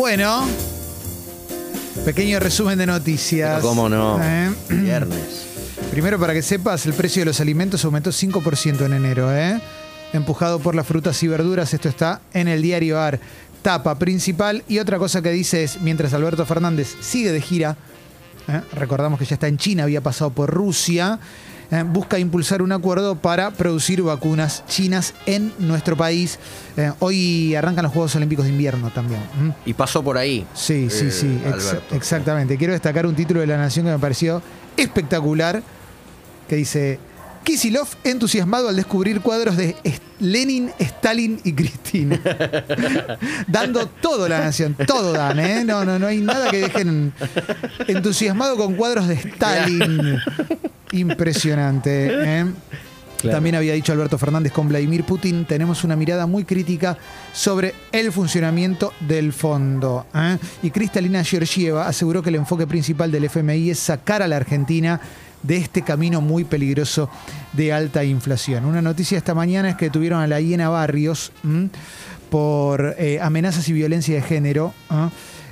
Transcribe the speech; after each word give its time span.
Bueno, 0.00 0.48
pequeño 2.06 2.40
resumen 2.40 2.78
de 2.78 2.86
noticias. 2.86 3.60
¿Cómo 3.60 3.86
no? 3.86 4.18
Eh, 4.22 4.50
Viernes. 4.70 5.44
Primero, 5.90 6.18
para 6.18 6.32
que 6.32 6.40
sepas, 6.40 6.86
el 6.86 6.94
precio 6.94 7.20
de 7.20 7.26
los 7.26 7.38
alimentos 7.38 7.84
aumentó 7.84 8.08
5% 8.08 8.86
en 8.86 8.94
enero, 8.94 9.30
¿eh? 9.30 9.60
Empujado 10.14 10.58
por 10.58 10.74
las 10.74 10.86
frutas 10.86 11.22
y 11.22 11.28
verduras, 11.28 11.74
esto 11.74 11.90
está 11.90 12.22
en 12.32 12.48
el 12.48 12.62
diario 12.62 12.98
AR. 12.98 13.20
Tapa 13.60 13.98
principal 13.98 14.64
y 14.68 14.78
otra 14.78 14.96
cosa 14.96 15.20
que 15.20 15.32
dice 15.32 15.64
es, 15.64 15.82
mientras 15.82 16.14
Alberto 16.14 16.46
Fernández 16.46 16.96
sigue 17.02 17.30
de 17.30 17.42
gira, 17.42 17.76
¿eh? 18.48 18.62
recordamos 18.72 19.18
que 19.18 19.26
ya 19.26 19.34
está 19.34 19.48
en 19.48 19.58
China, 19.58 19.82
había 19.82 20.00
pasado 20.00 20.30
por 20.30 20.48
Rusia, 20.48 21.20
¿eh? 21.70 21.82
busca 21.84 22.18
impulsar 22.18 22.62
un 22.62 22.72
acuerdo 22.72 23.14
para 23.16 23.50
producir 23.50 24.02
vacunas 24.02 24.64
chinas 24.66 25.14
en 25.26 25.52
nuestro 25.58 25.96
país. 25.96 26.38
Eh, 26.76 26.92
hoy 26.98 27.54
arrancan 27.54 27.84
los 27.84 27.92
Juegos 27.92 28.14
Olímpicos 28.16 28.44
de 28.44 28.50
Invierno 28.52 28.90
también. 28.90 29.20
Y 29.64 29.74
pasó 29.74 30.02
por 30.02 30.16
ahí. 30.18 30.46
Sí, 30.54 30.88
sí, 30.90 31.06
eh, 31.06 31.10
sí, 31.10 31.40
ex- 31.46 31.76
exactamente. 31.92 32.56
Quiero 32.56 32.72
destacar 32.72 33.06
un 33.06 33.14
título 33.14 33.40
de 33.40 33.46
La 33.46 33.56
Nación 33.56 33.86
que 33.86 33.92
me 33.92 33.98
pareció 33.98 34.42
espectacular, 34.76 35.62
que 36.48 36.56
dice, 36.56 36.98
Kisilov 37.44 37.88
entusiasmado 38.04 38.68
al 38.68 38.76
descubrir 38.76 39.20
cuadros 39.20 39.56
de 39.56 39.76
Lenin, 40.20 40.70
Stalin 40.78 41.40
y 41.44 41.52
Cristina. 41.52 42.20
Dando 43.46 43.86
todo 43.86 44.28
La 44.28 44.40
Nación, 44.40 44.76
todo 44.86 45.12
dan, 45.12 45.38
¿eh? 45.38 45.64
No, 45.64 45.84
no, 45.84 45.98
no 45.98 46.06
hay 46.06 46.18
nada 46.18 46.50
que 46.50 46.58
dejen 46.58 47.12
entusiasmado 47.88 48.56
con 48.56 48.74
cuadros 48.74 49.08
de 49.08 49.14
Stalin. 49.14 50.18
Impresionante, 50.92 52.10
¿eh? 52.12 52.46
Claro. 53.20 53.36
También 53.36 53.54
había 53.54 53.74
dicho 53.74 53.92
Alberto 53.92 54.16
Fernández 54.16 54.50
con 54.50 54.68
Vladimir 54.68 55.04
Putin, 55.04 55.44
tenemos 55.44 55.84
una 55.84 55.94
mirada 55.94 56.26
muy 56.26 56.44
crítica 56.44 56.96
sobre 57.34 57.74
el 57.92 58.12
funcionamiento 58.12 58.94
del 59.00 59.34
fondo. 59.34 60.06
¿eh? 60.14 60.38
Y 60.62 60.70
Cristalina 60.70 61.22
Georgieva 61.22 61.86
aseguró 61.86 62.22
que 62.22 62.30
el 62.30 62.36
enfoque 62.36 62.66
principal 62.66 63.10
del 63.10 63.24
FMI 63.24 63.70
es 63.70 63.78
sacar 63.78 64.22
a 64.22 64.28
la 64.28 64.36
Argentina 64.36 65.00
de 65.42 65.56
este 65.56 65.82
camino 65.82 66.20
muy 66.20 66.44
peligroso 66.44 67.08
de 67.52 67.72
alta 67.72 68.04
inflación. 68.04 68.64
Una 68.64 68.82
noticia 68.82 69.18
esta 69.18 69.34
mañana 69.34 69.70
es 69.70 69.76
que 69.76 69.90
tuvieron 69.90 70.20
a 70.20 70.26
la 70.26 70.40
hiena 70.40 70.68
Barrios 70.68 71.32
¿m? 71.44 71.70
por 72.30 72.94
eh, 72.98 73.20
amenazas 73.20 73.68
y 73.68 73.72
violencia 73.72 74.14
de 74.14 74.22
género. 74.22 74.74
¿ah? 74.88 75.10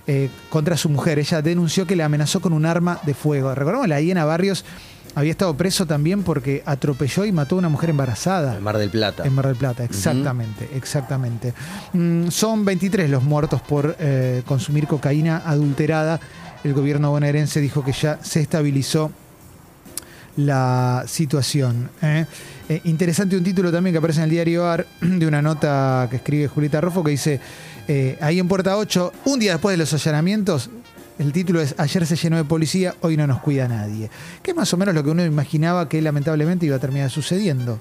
eh, 0.09 0.31
contra 0.49 0.77
su 0.77 0.89
mujer. 0.89 1.19
Ella 1.21 1.43
denunció 1.43 1.87
que 1.87 1.95
le 1.95 2.03
amenazó 2.03 2.41
con 2.41 2.53
un 2.53 2.67
arma 2.67 2.99
de 3.05 3.15
fuego. 3.15 3.55
Recordamos, 3.55 3.87
la 3.89 4.01
hiena 4.01 4.25
Barrios 4.25 4.65
había 5.15 5.31
estado 5.31 5.57
preso 5.57 5.87
también 5.87 6.23
porque 6.23 6.63
atropelló 6.65 7.25
y 7.25 7.33
mató 7.33 7.57
a 7.57 7.59
una 7.59 7.69
mujer 7.69 7.91
embarazada. 7.91 8.57
El 8.57 8.63
Mar 8.63 8.79
del 8.79 8.91
Plata. 8.91 9.25
En 9.25 9.35
Mar 9.35 9.47
del 9.47 9.57
Plata, 9.57 9.85
exactamente, 9.85 10.69
exactamente. 10.75 11.53
Mm, 11.93 12.29
son 12.29 12.65
23 12.65 13.11
los 13.11 13.23
muertos 13.23 13.61
por 13.61 13.97
eh, 14.01 14.43
consumir 14.47 14.87
cocaína 14.87 15.43
adulterada. 15.45 16.19
El 16.65 16.73
gobierno 16.73 17.11
bonaerense 17.11 17.61
dijo 17.61 17.85
que 17.85 17.93
ya 17.93 18.19
se 18.23 18.41
estabilizó 18.41 19.13
la 20.39 21.05
situación. 21.07 21.91
¿eh? 22.01 22.25
Eh, 22.69 22.81
interesante 22.85 23.37
un 23.37 23.43
título 23.43 23.73
también 23.73 23.93
que 23.93 23.99
aparece 23.99 24.21
en 24.21 24.25
el 24.25 24.31
diario 24.31 24.67
AR 24.67 24.87
de 25.01 25.27
una 25.27 25.43
nota 25.43 26.07
que 26.11 26.17
escribe 26.17 26.47
Julieta 26.49 26.81
Rofo 26.81 27.03
que 27.03 27.11
dice, 27.11 27.41
eh, 27.89 28.17
ahí 28.21 28.39
en 28.39 28.47
Puerta 28.47 28.77
8, 28.77 29.13
un 29.27 29.41
día 29.41 29.53
después 29.53 29.75
de 29.75 29.79
los 29.79 29.93
allanamientos, 29.93 30.71
el 31.19 31.33
título 31.33 31.61
es 31.61 31.75
Ayer 31.79 32.07
se 32.07 32.15
llenó 32.15 32.37
de 32.37 32.45
policía, 32.45 32.95
hoy 33.01 33.17
no 33.17 33.27
nos 33.27 33.41
cuida 33.41 33.67
nadie. 33.67 34.09
Que 34.43 34.53
es 34.53 34.57
más 34.57 34.73
o 34.73 34.77
menos 34.77 34.95
lo 34.95 35.03
que 35.03 35.11
uno 35.11 35.25
imaginaba 35.25 35.89
que 35.89 36.01
lamentablemente 36.01 36.65
iba 36.67 36.77
a 36.77 36.79
terminar 36.79 37.11
sucediendo. 37.11 37.81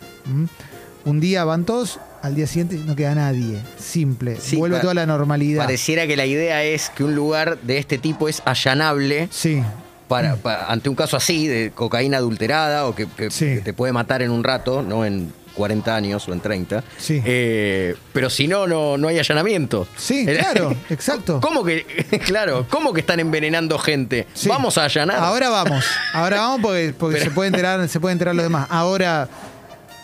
Un 1.06 1.20
día 1.20 1.46
van 1.46 1.64
todos, 1.64 2.00
al 2.24 2.34
día 2.34 2.48
siguiente 2.48 2.78
no 2.84 2.96
queda 2.96 3.14
nadie. 3.14 3.62
Simple. 3.78 4.38
Sí, 4.42 4.56
Vuelve 4.56 4.80
toda 4.80 4.96
la 4.96 5.06
normalidad. 5.06 5.64
Pareciera 5.64 6.08
que 6.08 6.18
la 6.18 6.26
idea 6.26 6.64
es 6.64 6.90
que 6.90 7.04
un 7.04 7.14
lugar 7.14 7.60
de 7.62 7.78
este 7.78 8.00
tipo 8.00 8.28
es 8.28 8.42
allanable 8.44 9.30
Sí, 9.30 9.62
para, 10.08 10.36
pa- 10.38 10.66
ante 10.72 10.90
un 10.90 10.96
caso 10.96 11.18
así 11.18 11.48
de 11.48 11.72
cocaína 11.72 12.18
adulterada 12.18 12.86
o 12.88 12.96
que, 12.96 13.08
que- 13.08 13.30
Sí. 13.32 13.46
que 13.56 13.62
te 13.62 13.74
puede 13.74 13.94
matar 13.94 14.22
en 14.22 14.32
un 14.32 14.44
rato, 14.44 14.82
no 14.82 15.06
en 15.06 15.34
40 15.56 15.96
años 15.96 16.28
o 16.30 16.34
en 16.34 16.40
30. 16.40 16.84
Sí. 16.98 17.20
Eh, 17.26 17.96
pero 18.14 18.30
si 18.30 18.48
no, 18.48 18.68
no, 18.68 18.96
no 18.98 19.08
hay 19.08 19.18
allanamiento. 19.20 19.88
Sí, 19.98 20.24
claro, 20.40 20.74
exacto. 20.90 21.40
¿Cómo 21.42 21.64
que, 21.64 21.84
claro, 22.26 22.66
cómo 22.70 22.94
que 22.94 23.00
están 23.02 23.20
envenenando 23.20 23.78
gente? 23.80 24.28
Sí. 24.34 24.48
Vamos 24.50 24.78
a 24.78 24.86
allanar. 24.86 25.18
Ahora 25.18 25.50
vamos, 25.50 25.84
ahora 26.14 26.38
vamos 26.42 26.62
porque, 26.62 26.94
porque 26.98 27.16
Pero- 27.18 27.26
se 27.30 27.32
puede 27.32 27.48
enterar, 27.48 27.88
se 27.90 28.00
puede 28.00 28.14
enterar 28.14 28.36
los 28.36 28.44
demás. 28.46 28.68
Ahora, 28.70 29.28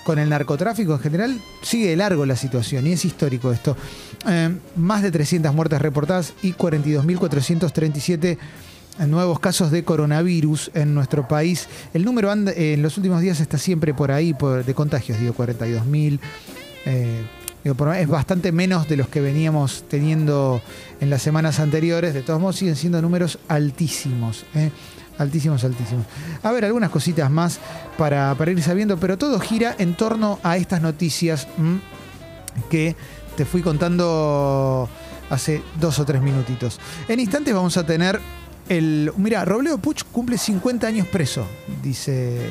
con 0.03 0.19
el 0.19 0.28
narcotráfico 0.28 0.94
en 0.96 1.00
general, 1.00 1.40
sigue 1.62 1.88
de 1.92 1.96
largo 1.96 2.25
la 2.25 2.36
situación 2.36 2.86
y 2.88 2.94
es 2.94 3.06
histórico 3.06 3.53
esto. 3.53 3.78
Eh, 4.28 4.50
más 4.75 5.02
de 5.02 5.12
300 5.12 5.53
muertes 5.53 5.81
reportadas 5.81 6.34
y 6.42 6.53
42.437 6.53 8.38
nuevos 9.00 9.40
casos 9.40 9.72
de 9.72 9.84
coronavirus 9.84 10.72
en 10.74 10.94
nuestro 10.94 11.28
país. 11.28 11.68
El 11.94 12.06
número 12.06 12.31
eh, 12.34 12.74
en 12.74 12.81
los 12.81 12.98
últimos 12.98 13.22
días 13.22 13.40
está 13.40 13.58
siempre 13.58 13.94
por 13.94 14.12
ahí, 14.12 14.36
de 14.66 14.74
contagios, 14.74 15.20
digo, 15.20 15.34
42.000. 15.34 16.20
Eh, 16.86 17.22
digo, 17.64 17.76
por- 17.76 17.96
es 17.96 18.08
bastante 18.08 18.52
menos 18.52 18.88
de 18.88 18.98
los 18.98 19.08
que 19.08 19.22
veníamos 19.22 19.84
teniendo 19.90 20.62
en 21.02 21.09
las 21.09 21.22
semanas 21.22 21.59
anteriores. 21.59 22.14
De 22.14 22.22
todos 22.22 22.40
modos, 22.40 22.58
siguen 22.58 22.76
siendo 22.76 23.02
números 23.02 23.40
altísimos. 23.48 24.46
¿eh? 24.56 24.70
Altísimos, 25.18 25.64
altísimos. 25.64 26.06
A 26.42 26.52
ver, 26.52 26.66
algunas 26.66 26.90
cositas 26.90 27.30
más 27.30 27.60
para, 27.98 28.34
para 28.36 28.52
ir 28.52 28.62
sabiendo, 28.64 28.98
pero 28.98 29.18
todo 29.18 29.40
gira 29.40 29.75
en 29.78 29.96
torno 29.96 30.40
a 30.44 30.58
estas 30.58 30.81
noticias 30.81 31.48
¿m? 31.58 31.80
que 32.70 32.96
te 33.38 33.46
fui 33.46 33.62
contando 33.62 34.90
hace 35.30 35.62
dos 35.80 35.98
o 36.00 36.06
tres 36.06 36.22
minutitos. 36.22 36.80
En 37.08 37.20
instantes 37.20 37.54
vamos 37.54 37.78
a 37.78 37.86
tener 37.86 38.20
el. 38.69 39.12
Mira, 39.18 39.44
Robledo 39.46 39.78
Puch 39.78 40.03
cumple 40.12 40.38
50 40.38 40.88
años 40.88 41.07
preso, 41.07 41.46
dice 41.81 42.50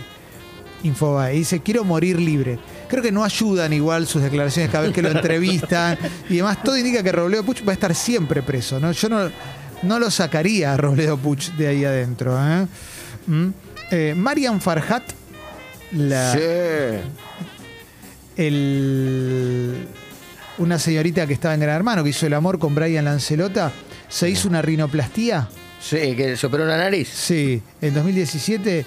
Infobae. 0.82 1.34
Dice, 1.34 1.60
quiero 1.60 1.84
morir 1.84 2.18
libre. 2.20 2.58
Creo 2.88 3.02
que 3.02 3.12
no 3.12 3.24
ayudan 3.24 3.72
igual 3.72 4.06
sus 4.06 4.20
declaraciones 4.22 4.70
cada 4.70 4.84
vez 4.84 4.92
que 4.92 5.00
lo 5.02 5.10
entrevistan 5.10 5.96
y 6.28 6.36
demás. 6.36 6.62
Todo 6.62 6.76
indica 6.76 7.02
que 7.02 7.12
Robledo 7.12 7.44
Puch 7.44 7.66
va 7.66 7.70
a 7.70 7.74
estar 7.74 7.94
siempre 7.94 8.42
preso. 8.42 8.78
¿no? 8.80 8.92
Yo 8.92 9.08
no, 9.08 9.30
no 9.82 9.98
lo 9.98 10.10
sacaría 10.10 10.72
a 10.74 10.76
Robledo 10.76 11.16
Puch 11.16 11.50
de 11.52 11.68
ahí 11.68 11.84
adentro. 11.84 12.36
¿eh? 12.38 12.66
¿Mm? 13.26 13.48
Eh, 13.92 14.14
Marian 14.16 14.60
Farhat, 14.60 15.04
la, 15.92 16.32
Sí. 16.32 16.38
el- 18.36 19.86
una 20.58 20.78
señorita 20.78 21.26
que 21.26 21.32
estaba 21.32 21.54
en 21.54 21.60
Gran 21.60 21.76
Hermano, 21.76 22.02
que 22.04 22.10
hizo 22.10 22.26
el 22.26 22.34
amor 22.34 22.58
con 22.58 22.74
Brian 22.74 23.04
Lancelota, 23.04 23.72
se 24.08 24.28
hizo 24.30 24.48
una 24.48 24.62
rinoplastía. 24.62 25.48
Sí, 25.82 26.14
que 26.14 26.36
se 26.36 26.46
operó 26.46 26.64
la 26.64 26.76
nariz. 26.76 27.08
Sí, 27.08 27.60
en 27.80 27.94
2017 27.94 28.86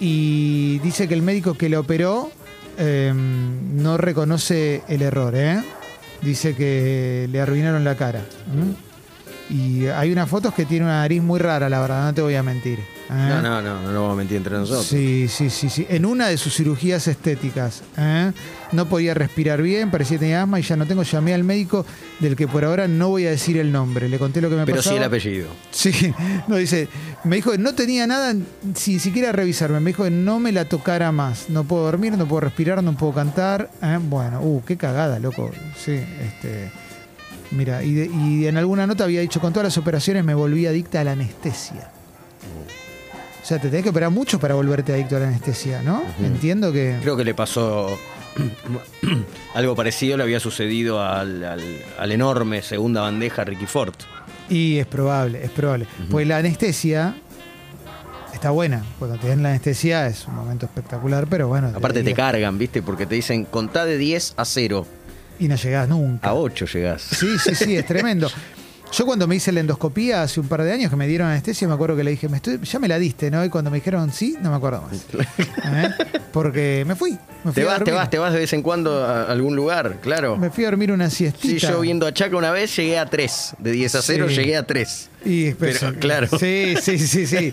y 0.00 0.78
dice 0.80 1.08
que 1.08 1.14
el 1.14 1.22
médico 1.22 1.54
que 1.54 1.68
le 1.68 1.76
operó 1.76 2.30
eh, 2.76 3.12
no 3.14 3.96
reconoce 3.96 4.82
el 4.88 5.02
error, 5.02 5.34
¿eh? 5.36 5.62
Dice 6.22 6.54
que 6.54 7.28
le 7.30 7.40
arruinaron 7.40 7.84
la 7.84 7.96
cara. 7.96 8.24
Y 9.50 9.86
hay 9.86 10.12
unas 10.12 10.28
fotos 10.28 10.52
que 10.52 10.64
tiene 10.66 10.84
una 10.84 11.00
nariz 11.00 11.22
muy 11.22 11.38
rara, 11.38 11.68
la 11.68 11.80
verdad, 11.80 12.06
no 12.06 12.14
te 12.14 12.20
voy 12.20 12.34
a 12.34 12.42
mentir. 12.42 12.78
¿eh? 12.78 12.84
No, 13.08 13.40
no, 13.40 13.62
no, 13.62 13.80
no 13.80 13.92
lo 13.92 14.02
vamos 14.02 14.14
a 14.14 14.16
mentir 14.16 14.36
entre 14.36 14.56
nosotros. 14.56 14.84
Sí, 14.84 15.26
sí, 15.28 15.48
sí, 15.48 15.70
sí. 15.70 15.86
En 15.88 16.04
una 16.04 16.28
de 16.28 16.36
sus 16.36 16.54
cirugías 16.54 17.08
estéticas. 17.08 17.82
¿eh? 17.96 18.32
No 18.72 18.86
podía 18.88 19.14
respirar 19.14 19.62
bien, 19.62 19.90
parecía 19.90 20.16
que 20.16 20.20
tenía 20.20 20.42
asma 20.42 20.60
y 20.60 20.62
ya 20.62 20.76
no 20.76 20.86
tengo. 20.86 21.02
Llamé 21.02 21.32
al 21.32 21.44
médico 21.44 21.86
del 22.18 22.36
que 22.36 22.46
por 22.46 22.64
ahora 22.64 22.88
no 22.88 23.08
voy 23.08 23.26
a 23.26 23.30
decir 23.30 23.56
el 23.56 23.72
nombre. 23.72 24.08
Le 24.08 24.18
conté 24.18 24.40
lo 24.40 24.50
que 24.50 24.56
me 24.56 24.66
Pero 24.66 24.82
sí 24.82 24.94
el 24.94 25.04
apellido. 25.04 25.48
Sí, 25.70 26.12
no 26.46 26.56
dice, 26.56 26.88
me 27.24 27.36
dijo 27.36 27.52
que 27.52 27.58
no 27.58 27.74
tenía 27.74 28.06
nada 28.06 28.34
sin 28.74 29.00
siquiera 29.00 29.32
revisarme, 29.32 29.80
me 29.80 29.90
dijo 29.90 30.04
que 30.04 30.10
no 30.10 30.40
me 30.40 30.52
la 30.52 30.66
tocara 30.66 31.12
más, 31.12 31.48
no 31.48 31.64
puedo 31.64 31.84
dormir, 31.84 32.16
no 32.16 32.26
puedo 32.26 32.40
respirar, 32.40 32.82
no 32.82 32.94
puedo 32.94 33.12
cantar, 33.12 33.70
¿eh? 33.82 33.98
bueno, 34.00 34.40
uh, 34.40 34.62
qué 34.64 34.76
cagada, 34.76 35.18
loco, 35.18 35.50
sí, 35.76 35.92
este, 35.92 36.70
mira, 37.50 37.82
y, 37.82 37.94
de- 37.94 38.06
y 38.06 38.46
en 38.46 38.56
alguna 38.56 38.86
nota 38.86 39.04
había 39.04 39.20
dicho, 39.20 39.40
con 39.40 39.52
todas 39.52 39.64
las 39.64 39.78
operaciones 39.78 40.24
me 40.24 40.34
volví 40.34 40.66
adicta 40.66 41.00
a 41.00 41.04
la 41.04 41.12
anestesia. 41.12 41.90
O 43.42 43.46
sea, 43.48 43.58
te 43.58 43.68
tenés 43.70 43.82
que 43.84 43.90
operar 43.90 44.10
mucho 44.10 44.38
para 44.38 44.54
volverte 44.54 44.92
adicto 44.92 45.16
a 45.16 45.20
la 45.20 45.28
anestesia, 45.28 45.82
¿no? 45.82 46.02
Entiendo 46.22 46.70
que... 46.72 46.98
Creo 47.00 47.16
que 47.16 47.24
le 47.24 47.34
pasó 47.34 47.98
algo 49.54 49.74
parecido, 49.74 50.16
le 50.16 50.22
había 50.24 50.40
sucedido 50.40 51.02
al, 51.02 51.44
al- 51.44 51.84
al 51.98 52.12
enorme 52.12 52.62
segunda 52.62 53.00
bandeja 53.02 53.44
Ricky 53.44 53.66
Ford. 53.66 53.94
Y 54.50 54.78
es 54.78 54.86
probable, 54.86 55.44
es 55.44 55.50
probable. 55.50 55.86
Pues 56.10 56.26
la 56.26 56.38
anestesia 56.38 57.14
está 58.34 58.50
buena. 58.50 58.84
Cuando 58.98 59.16
te 59.18 59.28
den 59.28 59.42
la 59.42 59.50
anestesia 59.50 60.06
es 60.06 60.26
un 60.26 60.34
momento 60.34 60.66
espectacular, 60.66 61.26
pero 61.28 61.48
bueno. 61.48 61.68
Aparte 61.68 62.00
te 62.00 62.04
debería- 62.04 62.16
cargan, 62.16 62.58
¿viste? 62.58 62.82
Porque 62.82 63.06
te 63.06 63.14
dicen 63.14 63.44
contá 63.44 63.84
de 63.86 63.96
10 63.98 64.34
a 64.36 64.44
0. 64.44 64.86
Y 65.38 65.48
no 65.48 65.56
llegás 65.56 65.88
nunca. 65.88 66.28
A 66.28 66.34
8 66.34 66.66
llegás. 66.66 67.02
Sí, 67.02 67.38
sí, 67.38 67.54
sí, 67.54 67.76
es 67.76 67.86
tremendo. 67.86 68.28
Yo 68.90 69.04
cuando 69.04 69.26
me 69.28 69.36
hice 69.36 69.52
la 69.52 69.60
endoscopía 69.60 70.22
hace 70.22 70.40
un 70.40 70.48
par 70.48 70.62
de 70.62 70.72
años 70.72 70.88
que 70.88 70.96
me 70.96 71.06
dieron 71.06 71.28
anestesia, 71.28 71.68
me 71.68 71.74
acuerdo 71.74 71.94
que 71.94 72.02
le 72.04 72.10
dije, 72.12 72.26
me 72.30 72.38
estoy, 72.38 72.58
ya 72.62 72.78
me 72.78 72.88
la 72.88 72.98
diste, 72.98 73.30
¿no? 73.30 73.44
Y 73.44 73.50
cuando 73.50 73.70
me 73.70 73.76
dijeron 73.76 74.10
sí, 74.10 74.36
no 74.40 74.48
me 74.50 74.56
acuerdo 74.56 74.80
más. 74.82 75.04
¿Eh? 75.66 75.90
Porque 76.32 76.84
me 76.86 76.96
fui. 76.96 77.10
Me 77.44 77.52
fui 77.52 77.62
Te 77.62 77.62
a 77.62 77.66
vas, 77.66 77.84
te 77.84 77.92
vas, 77.92 78.08
te 78.10 78.18
vas 78.18 78.32
de 78.32 78.38
vez 78.40 78.52
en 78.54 78.62
cuando 78.62 79.04
a 79.04 79.24
algún 79.24 79.54
lugar, 79.54 79.98
claro. 80.00 80.38
Me 80.38 80.48
fui 80.50 80.64
a 80.64 80.68
dormir 80.68 80.90
una 80.90 81.10
Sí, 81.10 81.16
siestita. 81.16 81.70
yo 81.70 81.80
viendo 81.80 82.06
a 82.06 82.14
Chaca 82.14 82.34
una 82.36 82.50
vez 82.50 82.74
llegué 82.76 82.98
a 82.98 83.04
3. 83.04 83.56
De 83.58 83.72
10 83.72 83.94
a 83.94 84.02
0 84.02 84.26
Sí. 84.30 84.34
llegué 84.36 84.56
a 84.56 84.62
3. 84.66 85.10
Y 85.24 85.52
Pero, 85.52 85.94
claro. 85.98 86.28
Sí, 86.38 86.74
sí, 86.80 86.98
sí, 86.98 87.26
sí. 87.26 87.52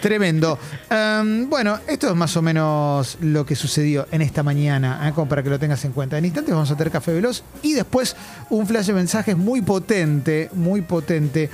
Tremendo. 0.00 0.58
Em, 0.90 1.48
bueno, 1.48 1.78
esto 1.86 2.08
es 2.08 2.14
más 2.14 2.36
o 2.36 2.42
menos 2.42 3.18
lo 3.20 3.44
que 3.44 3.54
sucedió 3.54 4.06
en 4.10 4.22
esta 4.22 4.42
mañana, 4.42 5.08
¿eh? 5.08 5.12
como 5.14 5.28
para 5.28 5.42
que 5.42 5.50
lo 5.50 5.58
tengas 5.58 5.84
en 5.84 5.92
cuenta. 5.92 6.18
En 6.18 6.24
instantes 6.24 6.54
vamos 6.54 6.70
a 6.70 6.76
tener 6.76 6.92
café 6.92 7.12
veloz 7.12 7.42
y 7.62 7.74
después 7.74 8.16
un 8.50 8.66
flash 8.66 8.86
de 8.86 8.94
mensajes 8.94 9.36
muy 9.36 9.60
potente, 9.62 10.50
muy 10.52 10.82
potente. 10.82 11.50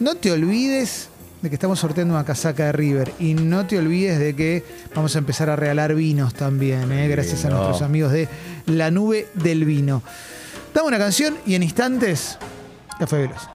No 0.00 0.14
te 0.14 0.32
olvides 0.32 1.08
de 1.42 1.50
que 1.50 1.56
estamos 1.56 1.78
sorteando 1.78 2.14
una 2.14 2.24
casaca 2.24 2.64
de 2.66 2.72
River 2.72 3.12
y 3.18 3.34
no 3.34 3.66
te 3.66 3.78
olvides 3.78 4.18
de 4.18 4.34
que 4.34 4.64
vamos 4.94 5.14
a 5.14 5.18
empezar 5.18 5.50
a 5.50 5.56
regalar 5.56 5.94
vinos 5.94 6.32
también, 6.32 6.90
¿eh? 6.90 7.06
gracias 7.08 7.44
a 7.44 7.50
nuestros 7.50 7.82
amigos 7.82 8.12
de 8.12 8.28
La 8.66 8.90
Nube 8.90 9.28
del 9.34 9.66
Vino. 9.66 10.02
Dame 10.72 10.88
una 10.88 10.98
canción 10.98 11.36
y 11.44 11.54
en 11.54 11.62
instantes, 11.62 12.38
café 12.98 13.18
veloz. 13.18 13.48